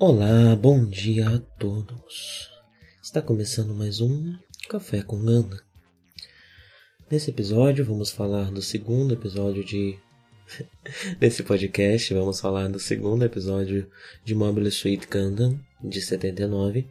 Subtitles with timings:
[0.00, 2.48] Olá, bom dia a todos.
[3.02, 4.32] Está começando mais um
[4.68, 5.60] Café com Ana.
[7.10, 9.98] Nesse episódio vamos falar do segundo episódio de
[11.20, 13.90] Nesse podcast vamos falar do segundo episódio
[14.24, 16.86] de Mobile Suit Gundam de 79.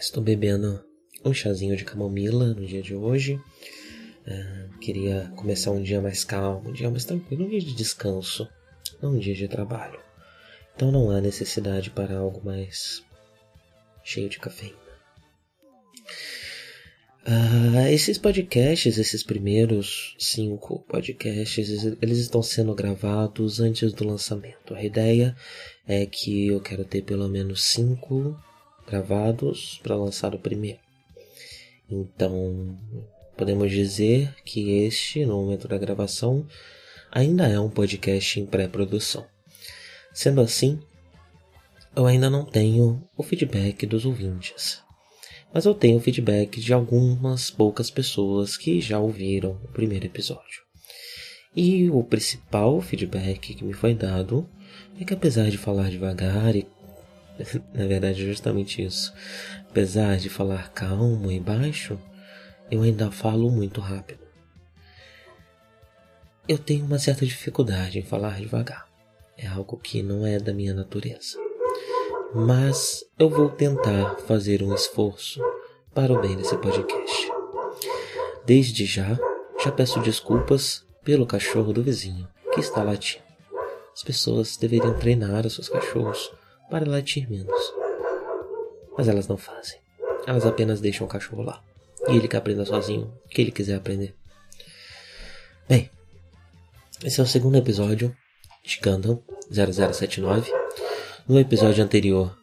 [0.00, 0.82] Estou bebendo
[1.22, 3.38] um chazinho de camomila no dia de hoje.
[4.26, 8.48] Uh, queria começar um dia mais calmo, um dia mais tranquilo, um dia de descanso,
[9.00, 10.00] não um dia de trabalho.
[10.74, 13.02] Então não há necessidade para algo mais
[14.04, 14.80] cheio de cafeína.
[17.26, 21.68] Uh, esses podcasts, esses primeiros cinco podcasts,
[22.00, 24.74] eles estão sendo gravados antes do lançamento.
[24.74, 25.36] A ideia
[25.86, 28.38] é que eu quero ter pelo menos cinco
[28.86, 30.80] gravados para lançar o primeiro.
[31.90, 32.78] Então,
[33.40, 36.46] podemos dizer que este, no momento da gravação,
[37.10, 39.26] ainda é um podcast em pré-produção.
[40.12, 40.78] Sendo assim,
[41.96, 44.82] eu ainda não tenho o feedback dos ouvintes.
[45.54, 50.60] Mas eu tenho feedback de algumas poucas pessoas que já ouviram o primeiro episódio.
[51.56, 54.46] E o principal feedback que me foi dado
[55.00, 56.66] é que apesar de falar devagar e
[57.72, 59.14] na verdade justamente isso.
[59.70, 61.98] Apesar de falar calmo e baixo,
[62.70, 64.20] eu ainda falo muito rápido.
[66.48, 68.88] Eu tenho uma certa dificuldade em falar devagar.
[69.36, 71.38] É algo que não é da minha natureza.
[72.34, 75.40] Mas eu vou tentar fazer um esforço
[75.92, 77.32] para o bem desse podcast.
[78.46, 79.18] Desde já,
[79.62, 83.24] já peço desculpas pelo cachorro do vizinho que está latindo.
[83.92, 86.32] As pessoas deveriam treinar os seus cachorros
[86.70, 87.74] para latir menos.
[88.96, 89.80] Mas elas não fazem.
[90.26, 91.62] Elas apenas deixam o cachorro lá.
[92.10, 94.14] E ele que aprenda sozinho o que ele quiser aprender.
[95.68, 95.88] Bem,
[97.04, 98.14] esse é o segundo episódio
[98.64, 100.50] de Gundam 0079.
[101.28, 102.36] No episódio anterior,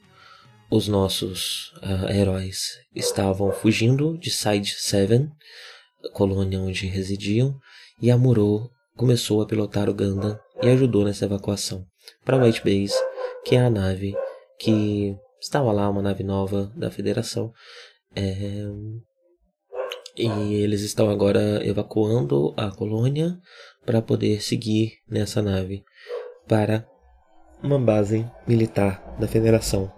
[0.72, 5.30] os nossos uh, heróis estavam fugindo de Side 7,
[6.14, 7.58] colônia onde residiam,
[8.02, 11.86] e Amuro começou a pilotar o Gundam e ajudou nessa evacuação
[12.24, 12.96] para White Base,
[13.44, 14.16] que é a nave
[14.60, 17.52] que estava lá, uma nave nova da Federação.
[18.16, 18.66] É...
[20.18, 23.38] E eles estão agora evacuando a colônia
[23.86, 25.84] para poder seguir nessa nave
[26.48, 26.88] para
[27.62, 29.92] uma base militar da Federação,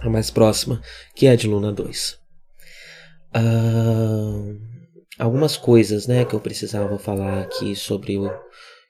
[0.00, 0.80] a mais próxima,
[1.14, 2.20] que é a de Luna 2.
[3.36, 4.60] Uh,
[5.18, 8.30] algumas coisas né, que eu precisava falar aqui sobre o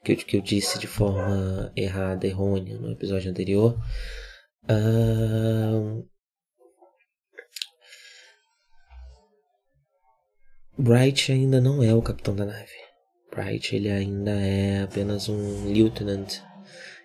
[0.04, 3.78] que eu, que eu disse de forma errada, errônea no episódio anterior.
[4.64, 6.06] Uh,
[10.76, 12.72] Bright ainda não é o capitão da nave.
[13.30, 16.40] Bright ele ainda é apenas um lieutenant,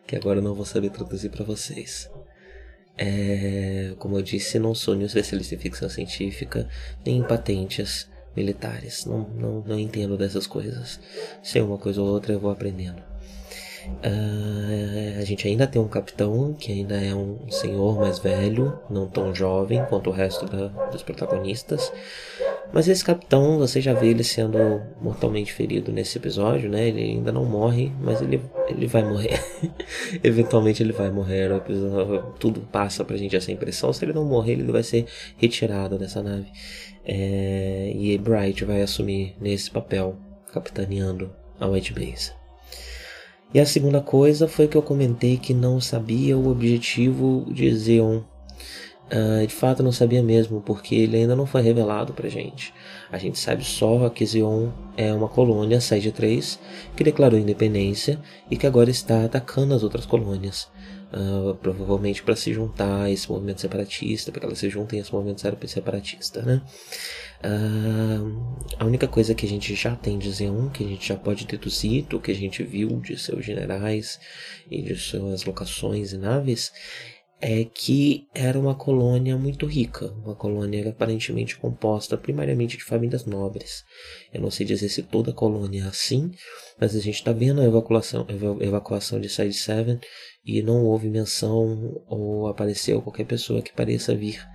[0.07, 2.09] que agora eu não vou saber traduzir para vocês.
[2.97, 6.67] É, como eu disse, não sou nenhum especialista em ficção científica,
[7.05, 9.05] nem em patentes militares.
[9.05, 10.99] Não, não, não entendo dessas coisas.
[11.43, 13.01] Sei uma coisa ou outra, eu vou aprendendo.
[13.87, 19.07] Uh, a gente ainda tem um capitão que ainda é um senhor mais velho, não
[19.07, 21.91] tão jovem quanto o resto da, dos protagonistas.
[22.71, 24.57] Mas esse capitão, você já vê ele sendo
[25.01, 26.87] mortalmente ferido nesse episódio, né?
[26.87, 29.41] Ele ainda não morre, mas ele, ele vai morrer.
[30.23, 31.49] Eventualmente ele vai morrer.
[32.39, 33.91] Tudo passa pra gente essa impressão.
[33.91, 35.07] Se ele não morrer, ele vai ser
[35.37, 36.45] retirado dessa nave.
[37.03, 40.15] É, e Bright vai assumir nesse papel,
[40.53, 42.33] capitaneando a White Base.
[43.51, 48.21] E a segunda coisa foi que eu comentei que não sabia o objetivo de Zeon
[49.11, 52.71] Uh, de fato não sabia mesmo, porque ele ainda não foi revelado pra gente.
[53.11, 56.59] A gente sabe só que Zion é uma colônia, Sede 3,
[56.95, 58.19] que declarou independência
[58.51, 60.67] e que agora está atacando as outras colônias.
[61.11, 65.01] Uh, provavelmente para se juntar a esse movimento separatista, para que elas se juntem a
[65.01, 66.61] esse movimento separatista, né?
[67.43, 71.15] Uh, a única coisa que a gente já tem de Zeon, que a gente já
[71.15, 74.19] pode deduzir do que a gente viu de seus generais
[74.69, 76.71] e de suas locações e naves,
[77.41, 83.85] é que era uma colônia muito rica, uma colônia aparentemente composta primariamente de famílias nobres.
[84.33, 86.31] Eu não sei dizer se toda a colônia é assim,
[86.79, 88.27] mas a gente está vendo a evacuação,
[88.59, 89.99] evacuação de Side 7
[90.45, 94.45] e não houve menção ou apareceu qualquer pessoa que pareça vir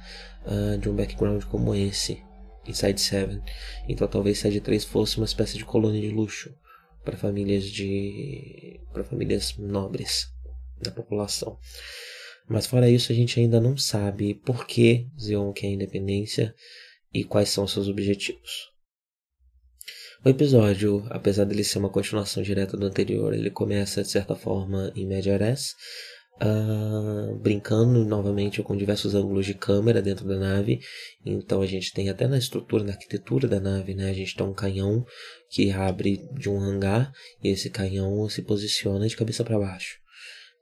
[0.44, 2.22] uh, de um background como esse
[2.66, 3.40] em Side 7.
[3.88, 6.54] Então talvez Side 3 fosse uma espécie de colônia de luxo
[7.02, 10.28] para famílias de para famílias nobres
[10.82, 11.58] da população.
[12.48, 16.54] Mas fora isso, a gente ainda não sabe por que Zeon quer independência
[17.12, 18.74] e quais são seus objetivos.
[20.24, 24.90] O episódio, apesar dele ser uma continuação direta do anterior, ele começa de certa forma
[24.96, 25.74] em Media Res,
[26.42, 30.80] uh, brincando novamente com diversos ângulos de câmera dentro da nave.
[31.24, 34.10] Então a gente tem até na estrutura, na arquitetura da nave, né?
[34.10, 35.04] A gente tem um canhão
[35.50, 37.12] que abre de um hangar
[37.42, 39.98] e esse canhão se posiciona de cabeça para baixo.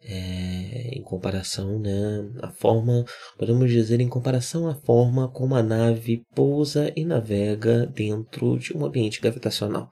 [0.04, 3.04] É, em comparação, né, a forma,
[3.38, 8.84] podemos dizer, em comparação à forma como a nave pousa e navega dentro de um
[8.84, 9.90] ambiente gravitacional,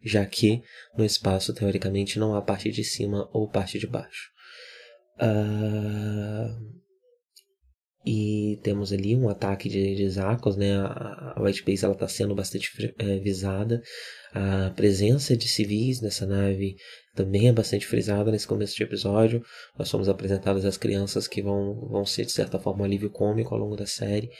[0.00, 0.62] já que
[0.96, 4.30] no espaço, teoricamente, não há parte de cima ou parte de baixo.
[5.20, 6.78] Uh,
[8.10, 10.78] e temos ali um ataque de, de Zacos, né?
[10.78, 13.82] A, a White Base está sendo bastante é, visada.
[14.32, 16.76] A presença de civis nessa nave
[17.14, 19.44] também é bastante frisada nesse começo de episódio.
[19.78, 23.54] Nós somos apresentados as crianças que vão, vão ser, de certa forma, um alívio cômico
[23.54, 24.30] ao longo da série.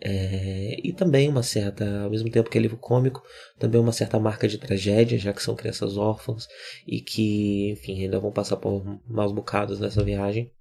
[0.00, 3.24] É, e também uma certa, ao mesmo tempo que alívio cômico,
[3.58, 6.46] também uma certa marca de tragédia, já que são crianças órfãs
[6.86, 10.52] e que, enfim, ainda vão passar por maus bocados nessa viagem.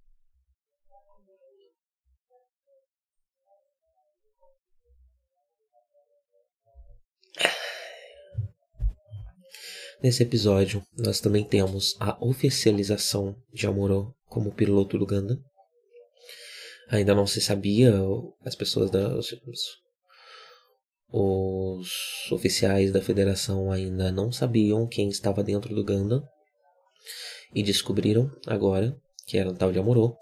[10.02, 15.40] Nesse episódio, nós também temos a oficialização de Amuro como piloto do Gundam.
[16.90, 17.94] Ainda não se sabia,
[18.44, 19.34] as pessoas da, os,
[21.12, 26.24] os oficiais da federação ainda não sabiam quem estava dentro do Gundam
[27.54, 28.96] e descobriram agora
[29.26, 30.16] que era o tal de Amuro.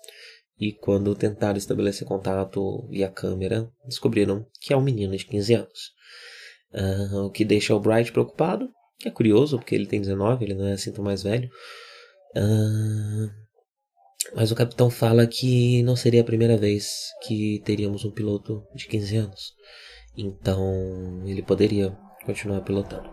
[0.58, 5.92] E quando tentaram estabelecer contato via câmera, descobriram que é um menino de 15 anos.
[6.72, 8.70] Uh, o que deixa o Bright preocupado,
[9.04, 11.50] que é curioso, porque ele tem 19, ele não é assim tão mais velho.
[12.36, 13.30] Uh,
[14.34, 16.88] mas o capitão fala que não seria a primeira vez
[17.28, 19.54] que teríamos um piloto de 15 anos.
[20.18, 21.92] Então ele poderia
[22.26, 23.12] continuar pilotando.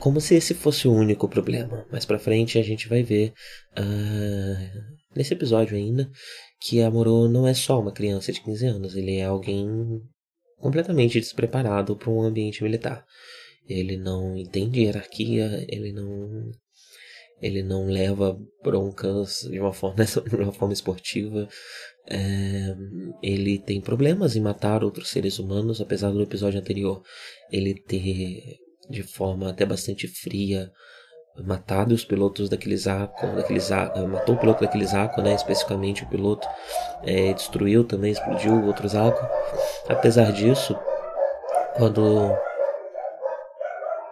[0.00, 1.86] Como se esse fosse o único problema.
[1.90, 3.34] Mais pra frente a gente vai ver,
[3.78, 4.80] uh,
[5.14, 6.08] nesse episódio ainda,
[6.60, 10.00] que a não é só uma criança de 15 anos, ele é alguém
[10.56, 13.04] completamente despreparado para um ambiente militar.
[13.68, 16.50] Ele não entende hierarquia, ele não
[17.40, 21.48] ele não leva broncas de uma forma, de uma forma esportiva.
[22.10, 22.74] É,
[23.22, 27.02] ele tem problemas em matar outros seres humanos, apesar do episódio anterior
[27.52, 30.72] ele ter de forma até bastante fria
[31.44, 36.08] matado os pilotos daquele Zaco, daquele Zaco, matou o piloto daquele Zaco, né, especificamente o
[36.08, 36.48] piloto,
[37.04, 39.24] é, destruiu também, explodiu o outro Zaco.
[39.88, 40.76] Apesar disso,
[41.76, 42.36] quando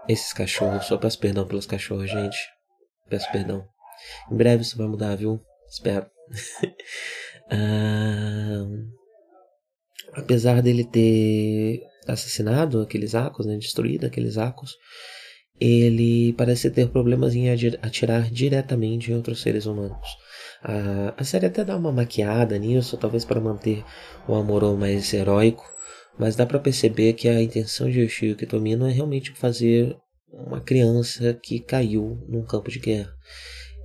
[0.08, 2.38] esses cachorros, só peço perdão pelos cachorros, gente,
[3.08, 3.66] peço perdão.
[4.30, 5.40] Em breve isso vai mudar, viu?
[5.68, 6.06] Espero.
[7.50, 8.66] ah,
[10.14, 14.74] apesar dele ter assassinado aqueles arcos, né, destruído aqueles arcos,
[15.58, 20.06] ele parece ter problemas em atirar diretamente em outros seres humanos.
[20.62, 23.84] A, a série até dá uma maquiada nisso, talvez para manter
[24.28, 25.64] o Amorô mais heróico,
[26.18, 29.96] mas dá para perceber que a intenção de Yoshio Kitomino é realmente fazer
[30.32, 33.14] uma criança que caiu num campo de guerra.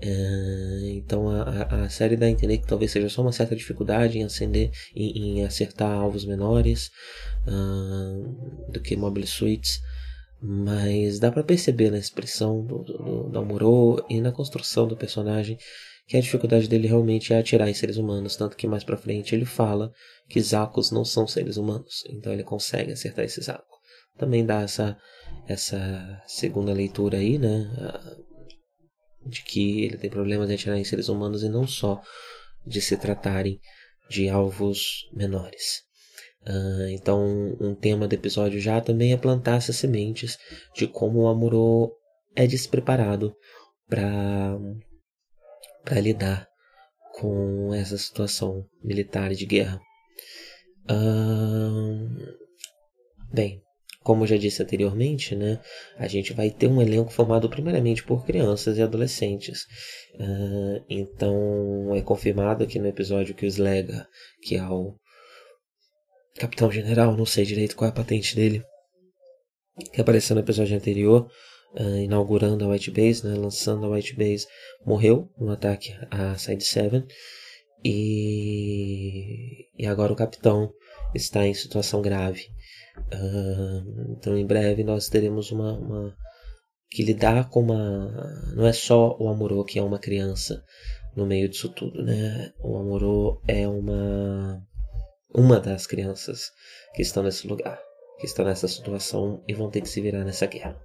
[0.04, 4.18] É, então a, a, série dá a entender que talvez seja só uma certa dificuldade
[4.18, 6.90] em acender, em, em acertar alvos menores
[7.48, 9.80] uh, do que mobile suits,
[10.42, 15.56] mas dá para perceber na expressão do, do, do e na construção do personagem
[16.12, 19.34] que a dificuldade dele realmente é atirar em seres humanos, tanto que mais para frente
[19.34, 19.94] ele fala
[20.28, 23.80] que Zacos não são seres humanos, então ele consegue acertar esse Zaco.
[24.18, 24.98] Também dá essa
[25.48, 27.66] essa segunda leitura aí, né?
[29.26, 32.02] De que ele tem problemas de atirar em seres humanos e não só
[32.68, 33.58] de se tratarem
[34.10, 35.80] de alvos menores.
[36.46, 40.38] Uh, então, um tema do episódio já também é plantar essas sementes
[40.76, 41.94] de como o Amuro
[42.36, 43.34] é despreparado
[43.88, 44.58] para
[45.84, 46.48] para lidar
[47.14, 49.80] com essa situação militar de guerra.
[50.90, 52.10] Uh,
[53.32, 53.62] bem,
[54.04, 55.62] como já disse anteriormente, né,
[55.98, 59.66] a gente vai ter um elenco formado primeiramente por crianças e adolescentes.
[60.90, 64.08] Então é confirmado aqui no episódio que o Slega,
[64.42, 64.96] que é o
[66.36, 68.64] capitão general, não sei direito qual é a patente dele,
[69.94, 71.30] que apareceu no episódio anterior,
[71.80, 74.48] uh, inaugurando a White Base, né, lançando a White Base,
[74.86, 77.06] morreu no ataque a Side 7.
[77.84, 80.72] E, e agora o capitão
[81.16, 82.48] está em situação grave.
[83.14, 86.16] Uh, então, em breve, nós teremos uma, uma,
[86.90, 88.54] que lidar com uma.
[88.56, 90.64] Não é só o Amorô que é uma criança
[91.16, 92.52] no meio disso tudo, né?
[92.60, 94.62] O Amorô é uma.
[95.34, 96.52] Uma das crianças
[96.94, 97.82] que estão nesse lugar,
[98.20, 100.78] que estão nessa situação e vão ter que se virar nessa guerra.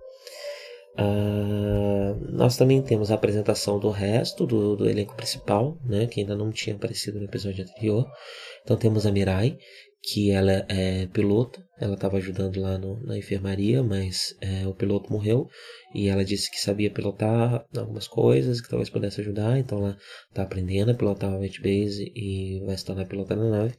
[0.98, 6.34] Uh, nós também temos a apresentação do resto do, do, elenco principal, né, que ainda
[6.34, 8.06] não tinha aparecido no episódio anterior.
[8.64, 9.58] Então temos a Mirai,
[10.02, 15.12] que ela é piloto, ela estava ajudando lá no, na enfermaria, mas é, o piloto
[15.12, 15.48] morreu
[15.94, 19.98] e ela disse que sabia pilotar algumas coisas, que talvez pudesse ajudar, então ela
[20.28, 23.74] está aprendendo a pilotar o Base e vai se tornar pilota na nave.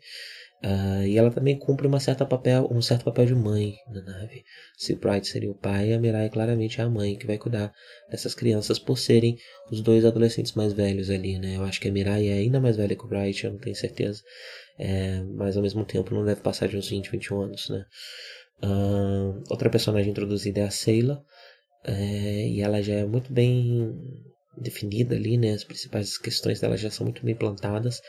[0.63, 4.43] Uh, e ela também cumpre uma certa papel, um certo papel de mãe na nave.
[4.75, 7.71] Se Bright seria o pai, a Mirai claramente é a mãe que vai cuidar
[8.09, 9.37] dessas crianças por serem
[9.71, 11.57] os dois adolescentes mais velhos ali, né?
[11.57, 13.75] Eu acho que a Mirai é ainda mais velha que o Bright, eu não tenho
[13.75, 14.23] certeza.
[14.79, 17.85] É, mas ao mesmo tempo não deve passar de uns 20, 21 anos, né?
[18.63, 21.23] Uh, outra personagem introduzida é a Seila.
[21.83, 23.95] É, e ela já é muito bem
[24.59, 25.53] definida ali, né?
[25.53, 28.01] As principais questões dela já são muito bem plantadas,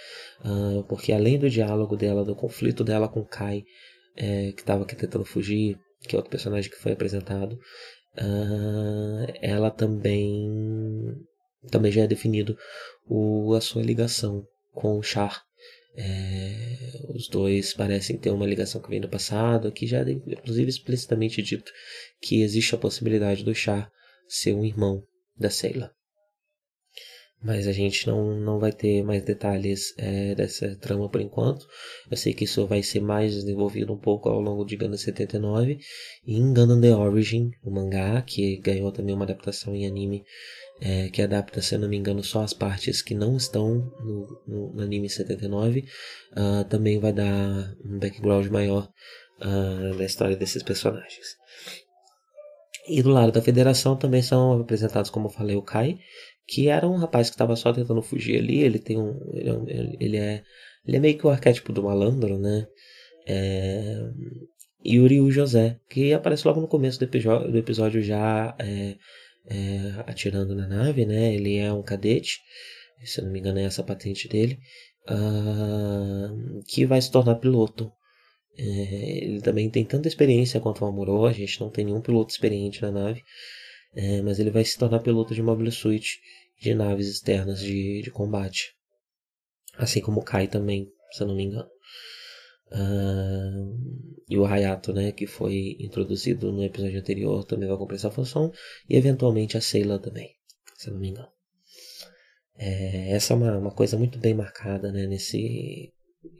[0.45, 3.64] uh, porque além do diálogo dela, do conflito dela com Kai,
[4.17, 11.14] é, que estava tentando fugir, que é outro personagem que foi apresentado, uh, ela também
[11.71, 12.57] também já é definido
[13.07, 15.43] o, a sua ligação com o Char.
[16.00, 16.76] É,
[17.12, 21.43] os dois parecem ter uma ligação que vem do passado, que já é inclusive explicitamente
[21.43, 21.73] dito
[22.23, 23.90] que existe a possibilidade do Char
[24.28, 25.02] ser um irmão
[25.37, 25.93] da Seila
[27.42, 31.66] mas a gente não, não vai ter mais detalhes é, dessa trama por enquanto.
[32.11, 35.78] Eu sei que isso vai ser mais desenvolvido um pouco ao longo de Gundam 79
[36.26, 40.25] e em Gundam The Origin, o mangá, que ganhou também uma adaptação em anime,
[40.80, 44.42] é, que adapta, se eu não me engano, só as partes que não estão no,
[44.47, 45.85] no, no anime 79, uh,
[46.37, 48.88] ah, também vai dar um background maior
[49.40, 51.37] uh, da história desses personagens.
[52.88, 55.99] E do lado da federação também são apresentados, como eu falei, o Kai,
[56.49, 58.61] que era um rapaz que estava só tentando fugir ali.
[58.61, 60.43] Ele tem um, ele é, ele é,
[60.87, 62.67] ele é meio que o arquétipo do malandro, né?
[63.26, 64.00] É,
[64.83, 68.97] e o José, que aparece logo no começo do episódio, do episódio já é,
[69.50, 71.35] é, atirando na nave, né?
[71.35, 72.38] Ele é um cadete,
[73.05, 74.59] se eu não me engano é essa patente dele,
[75.11, 77.93] uh, que vai se tornar piloto.
[78.57, 82.33] É, ele também tem tanta experiência quanto o Amuro, a gente não tem nenhum piloto
[82.33, 83.23] experiente na nave,
[83.95, 86.21] é, mas ele vai se tornar piloto de Mobile Suit
[86.61, 88.75] de naves externas de, de combate.
[89.76, 91.68] Assim como o Kai também, se eu não me engano.
[92.71, 98.11] Uh, e o Hayato, né, que foi introduzido no episódio anterior, também vai cumprir essa
[98.11, 98.52] função.
[98.88, 100.35] E eventualmente a Seila também,
[100.76, 101.28] se eu não me engano.
[102.57, 105.95] É, essa é uma, uma coisa muito bem marcada né, nesse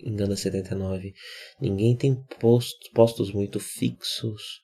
[0.05, 1.15] Engana 79.
[1.61, 4.61] Ninguém tem post, postos muito fixos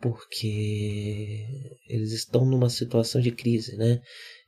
[0.00, 1.44] porque
[1.88, 4.00] eles estão numa situação de crise, né?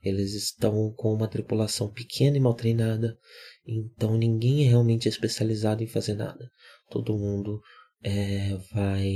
[0.02, 3.18] Eles estão com uma tripulação pequena e mal treinada,
[3.66, 6.50] então ninguém é realmente especializado em fazer nada.
[6.88, 7.60] Todo mundo
[8.02, 9.12] é, vai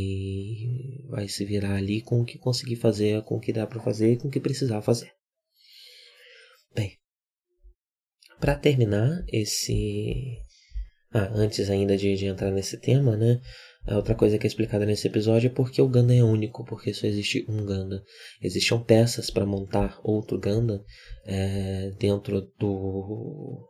[1.08, 4.12] vai se virar ali com o que conseguir fazer, com o que dá para fazer
[4.12, 5.12] e com o que precisar fazer.
[6.74, 6.98] Bem,
[8.40, 10.38] para terminar esse
[11.12, 13.40] ah, antes ainda de, de entrar nesse tema, né?
[13.86, 16.94] A outra coisa que é explicada nesse episódio é porque o Gundam é único, porque
[16.94, 18.00] só existe um Gundam.
[18.40, 20.82] Existiam peças para montar outro Gundam
[21.26, 23.68] é, dentro do.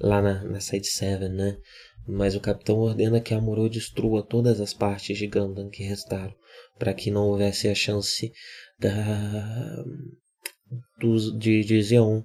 [0.00, 1.58] lá na, na Side 7, né?
[2.06, 6.34] Mas o capitão ordena que Amuro destrua todas as partes de Gundam que restaram,
[6.78, 8.32] para que não houvesse a chance
[8.78, 9.84] da,
[11.00, 12.22] dos, de, de Zeon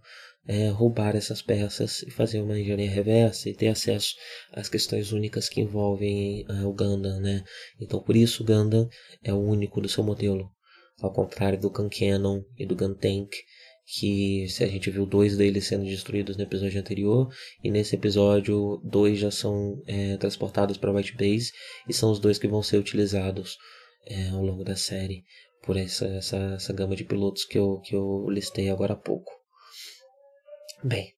[0.48, 4.14] é, roubar essas peças e fazer uma engenharia reversa e ter acesso
[4.52, 7.44] às questões únicas que envolvem uh, o Gundam, né?
[7.80, 8.88] Então por isso o Gundam
[9.24, 10.50] é o único do seu modelo,
[11.02, 13.32] ao contrário do Cannon e do Tank,
[13.86, 17.30] que se a gente viu dois deles sendo destruídos no episódio anterior
[17.64, 21.52] e nesse episódio dois já são é, transportados para White Base
[21.88, 23.58] e são os dois que vão ser utilizados
[24.06, 25.24] é, ao longo da série
[25.66, 29.43] por essa, essa, essa gama de pilotos que eu, que eu listei agora há pouco.
[30.86, 31.16] Bem,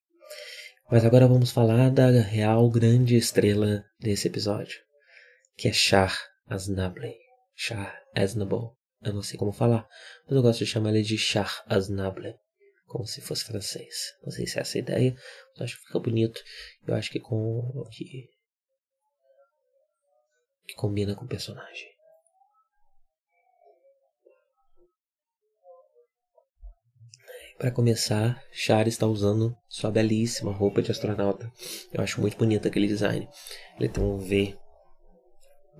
[0.91, 4.79] mas agora vamos falar da real grande estrela desse episódio,
[5.57, 7.17] que é Char Aznable.
[7.55, 8.75] Char Aznable.
[9.01, 9.87] Eu não sei como falar,
[10.27, 12.35] mas eu gosto de chamar ele de Char Aznable,
[12.85, 14.13] como se fosse francês.
[14.23, 15.15] Não sei se é essa a ideia,
[15.53, 16.39] mas acho que fica bonito.
[16.85, 18.29] Eu acho que com que
[20.67, 21.94] que combina com o personagem.
[27.57, 31.49] Para começar, Char está usando sua belíssima roupa de astronauta.
[31.93, 33.29] Eu acho muito bonito aquele design.
[33.79, 34.57] Ele tem um V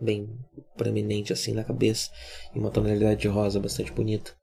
[0.02, 0.30] bem
[0.78, 2.10] proeminente assim na cabeça
[2.54, 4.34] e uma tonalidade de rosa bastante bonita.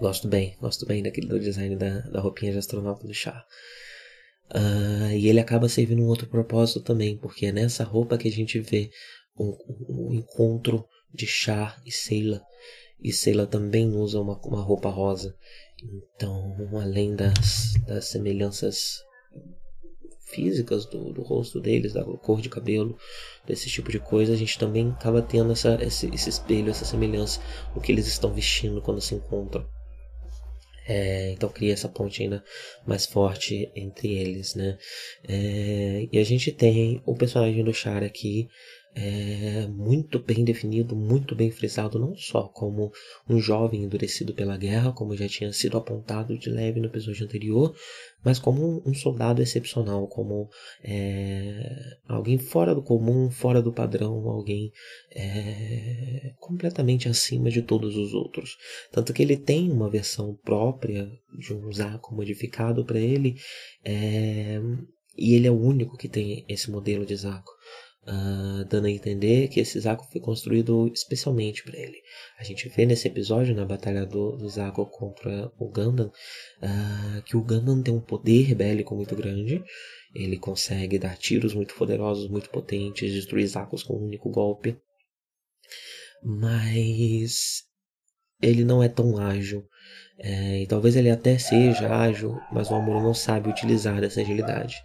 [0.00, 3.44] Gosto bem, gosto bem daquele do design da, da roupinha de astronauta do Char.
[4.50, 8.32] Uh, e ele acaba servindo um outro propósito também, porque é nessa roupa que a
[8.32, 8.90] gente vê
[9.36, 12.42] o um, um encontro de Char e Seila
[13.04, 15.36] e Seila também usa uma, uma roupa rosa.
[15.92, 19.02] Então, além das, das semelhanças
[20.26, 22.96] físicas do, do rosto deles, da cor de cabelo,
[23.46, 27.40] desse tipo de coisa, a gente também acaba tendo essa, esse, esse espelho, essa semelhança
[27.74, 29.66] no que eles estão vestindo quando se encontram.
[30.86, 32.44] É, então cria essa ponte ainda
[32.86, 34.76] mais forte entre eles, né?
[35.26, 38.48] É, e a gente tem o personagem do Char aqui
[38.96, 42.92] é, muito bem definido, muito bem frisado, não só como
[43.28, 47.74] um jovem endurecido pela guerra, como já tinha sido apontado de leve no episódio anterior,
[48.24, 50.48] mas como um soldado excepcional, como
[50.82, 54.70] é, alguém fora do comum, fora do padrão, alguém
[55.10, 58.56] é, completamente acima de todos os outros.
[58.92, 63.34] Tanto que ele tem uma versão própria de um Zaco modificado para ele,
[63.84, 64.60] é,
[65.18, 67.50] e ele é o único que tem esse modelo de Zaco
[68.06, 72.00] uh, dando a entender que esse Zaku foi construído especialmente para ele.
[72.38, 74.48] A gente vê nesse episódio, na batalha do, do
[74.86, 79.62] contra o Gundam, uh, que o Gundam tem um poder bélico muito grande.
[80.14, 84.76] Ele consegue dar tiros muito poderosos, muito potentes, destruir Zakus com um único golpe.
[86.22, 87.64] Mas
[88.40, 89.66] ele não é tão ágil.
[90.16, 94.76] É, e talvez ele até seja ágil, mas o Amuro não sabe utilizar essa agilidade.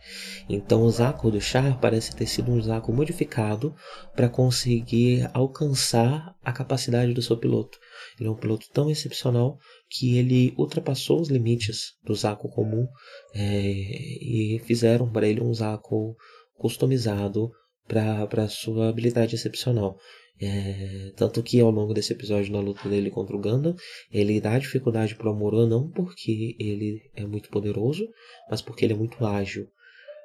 [0.49, 3.75] Então o Zaku do Char parece ter sido um Zaku modificado
[4.15, 7.77] para conseguir alcançar a capacidade do seu piloto.
[8.19, 12.87] Ele é um piloto tão excepcional que ele ultrapassou os limites do Zaku comum
[13.35, 16.15] é, e fizeram para ele um Zaku
[16.55, 17.51] customizado
[17.87, 19.95] para sua habilidade excepcional.
[20.41, 23.75] É, tanto que ao longo desse episódio, na luta dele contra o Gundam,
[24.11, 28.07] ele dá dificuldade pro Amuro não porque ele é muito poderoso,
[28.49, 29.67] mas porque ele é muito ágil.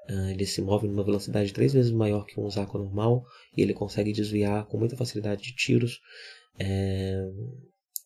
[0.08, 3.24] Uh, ele se move numa velocidade três vezes maior que um Zaku normal
[3.56, 6.00] e ele consegue desviar com muita facilidade de tiros.
[6.58, 7.26] É,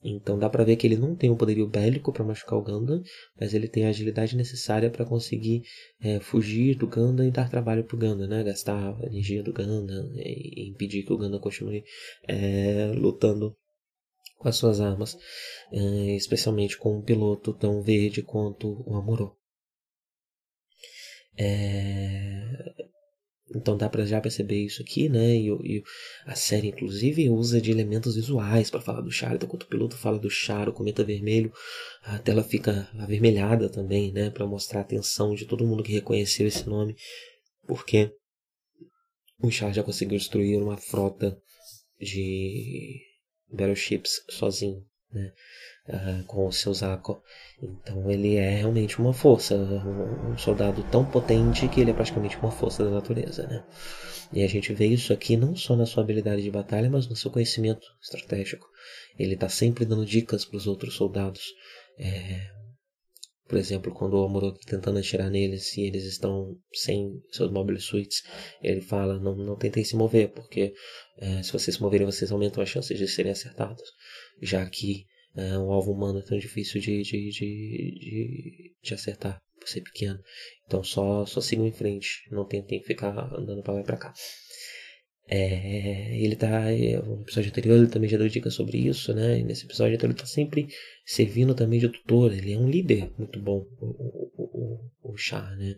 [0.03, 3.03] então dá pra ver que ele não tem o poderio bélico para machucar o Gundam,
[3.39, 5.63] mas ele tem a agilidade necessária para conseguir
[6.01, 8.45] é, fugir do Gundam e dar trabalho pro Gundam, né?
[8.45, 11.85] Gastar a energia do Gundam e, impedir que o Gundam continue
[12.27, 13.57] é, lutando
[14.37, 15.19] com as suas armas,
[15.73, 19.37] é, especialmente com um piloto tão verde quanto o Amuro.
[21.37, 22.88] É,
[23.55, 25.35] então dá para já perceber isso aqui, né?
[25.35, 25.83] E, e,
[26.27, 29.35] a série, inclusive, usa de elementos visuais para falar do Char.
[29.35, 31.53] Então, quando o piloto fala do Char, o cometa vermelho,
[32.03, 34.31] a tela fica avermelhada também, né?
[34.31, 36.95] Para mostrar a atenção de todo mundo que reconheceu esse nome.
[37.67, 38.13] Porque
[39.41, 41.41] o Char já conseguiu destruir uma frota
[41.99, 43.01] de
[43.51, 45.33] battleships sozinho, né?
[46.27, 47.23] Com o seu Zako.
[47.63, 52.37] Então ele é realmente uma força, um, um, soldado tão potente que ele é praticamente
[52.39, 53.65] uma força da natureza, né?
[54.33, 57.17] E a gente vê isso aqui não só na sua habilidade de batalha, mas no
[57.17, 58.69] seu conhecimento estratégico.
[59.19, 61.43] Ele está sempre dando dicas para os outros soldados.
[61.99, 62.47] É,
[63.49, 67.81] por exemplo, quando o Amuro está tentando atirar neles e eles estão sem seus mobile
[67.81, 68.23] suits,
[68.63, 70.75] ele fala: não, não tentem se mover, porque
[71.17, 73.83] é, se vocês se moverem, vocês aumentam as chances de serem acertados.
[74.43, 75.07] Já que
[75.39, 80.19] é, um alvo humano é tão difícil de, de, de, de, acertar por ser pequeno.
[80.67, 84.13] Então só, só sigam em frente, não tentem ficar andando para lá e para cá.
[85.31, 86.73] É, ele tá.
[86.73, 89.39] É, no episódio anterior ele também já deu dicas sobre isso, né?
[89.39, 90.69] E nesse episódio então, ele tá sempre
[91.05, 92.33] servindo também de tutor.
[92.33, 95.77] Ele é um líder muito bom, o, o, o, o Char, né?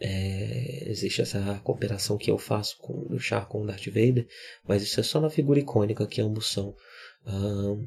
[0.00, 4.26] É, existe essa cooperação que eu faço com o Char com o Darth Vader,
[4.66, 6.74] mas isso é só na figura icônica que ambos são.
[7.26, 7.86] Um,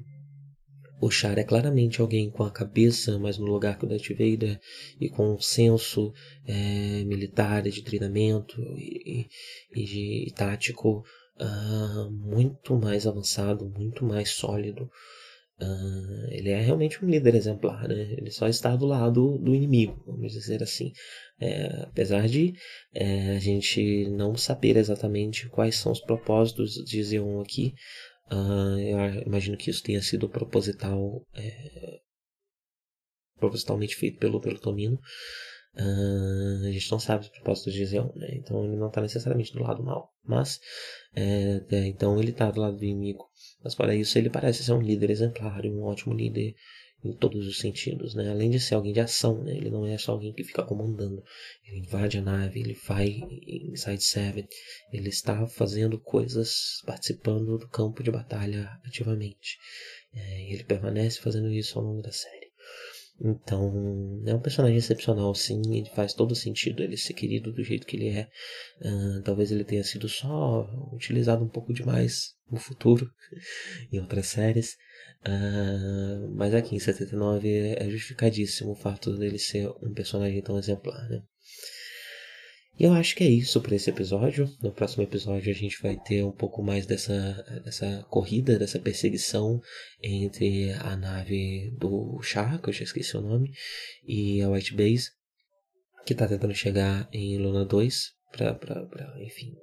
[1.02, 4.60] o Char é claramente alguém com a cabeça mais no lugar que o Darth Vader
[5.00, 6.14] e com um senso
[6.46, 9.28] é, militar de treinamento e,
[9.74, 11.04] e, de e tático
[11.40, 14.90] uh, muito mais avançado, muito mais sólido.
[15.62, 18.16] Uh, ele é realmente um líder exemplar, né?
[18.18, 20.94] Ele só está do lado do inimigo, vamos dizer assim.
[21.42, 22.54] É, apesar de
[22.94, 27.74] é, a gente não saber exatamente quais são os propósitos de Zeon aqui,
[28.32, 32.00] Uh, eu imagino que isso tenha sido proposital, é,
[33.38, 35.00] propositalmente feito pelo, pelo Tomino.
[35.76, 38.28] Uh, a gente não sabe os propósitos de Zeon, né?
[38.34, 40.14] Então ele não está necessariamente do lado mal.
[40.24, 40.60] Mas,
[41.16, 43.26] é, é, então ele está do lado do inimigo.
[43.64, 46.54] Mas para isso ele parece ser um líder exemplar, um ótimo líder
[47.04, 48.30] em todos os sentidos, né?
[48.30, 49.56] Além de ser alguém de ação, né?
[49.56, 51.24] Ele não é só alguém que fica comandando.
[51.66, 54.48] Ele invade a nave, ele vai em Side 7,
[54.92, 59.58] ele está fazendo coisas, participando do campo de batalha ativamente.
[60.14, 62.50] É, ele permanece fazendo isso ao longo da série.
[63.22, 67.86] Então, é um personagem excepcional, sim, ele faz todo sentido ele ser querido do jeito
[67.86, 68.30] que ele é.
[68.82, 73.12] Uh, talvez ele tenha sido só utilizado um pouco demais no futuro,
[73.92, 74.78] em outras séries.
[75.26, 81.10] Uh, mas aqui em 79 é justificadíssimo o fato dele ser um personagem tão exemplar,
[81.10, 81.22] né?
[82.80, 84.50] E eu acho que é isso para esse episódio.
[84.62, 89.62] No próximo episódio a gente vai ter um pouco mais dessa, dessa corrida, dessa perseguição
[90.02, 93.52] entre a nave do Char, que eu já esqueci o nome,
[94.08, 95.12] e a White Base,
[96.06, 98.58] que está tentando chegar em Luna 2 para,
[99.20, 99.54] enfim,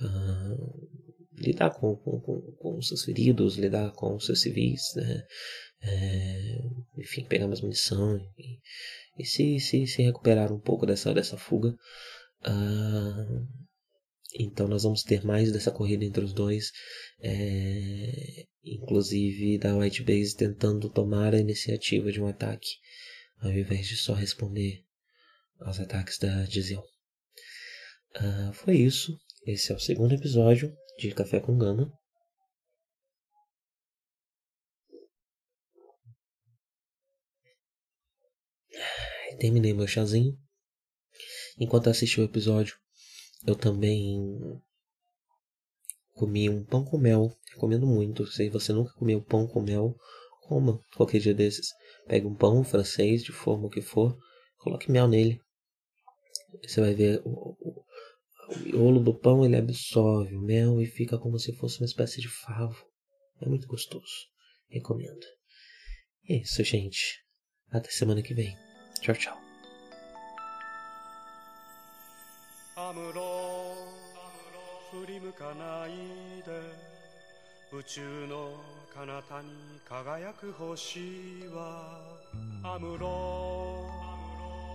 [0.00, 5.24] uh, lidar com, com, com, os seus feridos, lidar com os seus civis, né?
[5.84, 6.58] É,
[6.98, 8.20] enfim, pegar mais munição
[9.18, 11.74] e, se, se, se recuperar um pouco dessa, dessa fuga.
[12.46, 13.46] Uh,
[14.38, 16.70] então nós vamos ter mais dessa corrida entre os dois,
[17.20, 22.68] é, inclusive da White Base tentando tomar a iniciativa de um ataque,
[23.40, 24.84] ao invés de só responder
[25.60, 26.82] aos ataques da Dizion.
[28.16, 29.18] Uh, foi isso.
[29.46, 30.72] Esse é o segundo episódio
[31.08, 31.92] de Café com Gama.
[39.38, 40.38] Terminei meu chazinho.
[41.58, 42.76] Enquanto assisti o episódio,
[43.46, 44.60] eu também
[46.14, 47.36] comi um pão com mel.
[47.52, 48.26] Recomendo muito.
[48.26, 49.96] Se você nunca comeu pão com mel,
[50.42, 51.68] coma qualquer dia desses.
[52.06, 54.16] Pegue um pão francês, de forma que for,
[54.58, 55.40] coloque mel nele.
[56.62, 57.56] Você vai ver o,
[58.51, 61.85] o, o miolo do pão ele absorve o mel e fica como se fosse uma
[61.85, 62.85] espécie de favo.
[63.41, 64.27] É muito gostoso.
[64.69, 65.25] Recomendo.
[66.27, 67.23] E é isso, gente.
[67.69, 68.55] Até semana que vem.
[69.01, 69.47] Tchau, tchau.
[72.79, 73.75] アムロ
[74.91, 76.51] 振り向かないで
[77.75, 78.51] 宇宙の
[78.93, 79.49] 彼方に
[79.89, 80.99] 輝く星
[81.53, 82.19] は
[82.63, 83.07] アムロ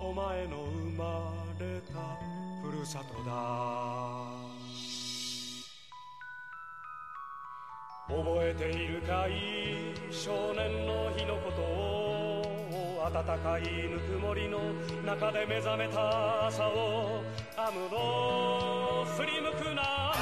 [0.03, 2.19] お前の生まれた
[2.56, 3.32] ふ るさとだ。
[8.08, 9.94] 覚えているかい？
[10.12, 14.60] 少年の日のことを暖かいぬくもりの
[15.06, 17.24] 中で目覚めた朝を。
[17.58, 19.82] アムロ振り向くな
[20.14, 20.16] ア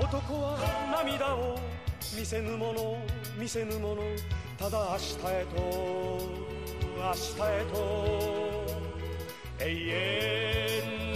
[0.00, 0.58] ムロ男は
[1.04, 1.56] 涙を
[2.18, 2.98] 見せぬもの
[3.38, 4.02] 見せぬもの。
[4.58, 5.56] ただ明日へと
[6.98, 8.65] 明日へと。
[9.58, 11.15] Ey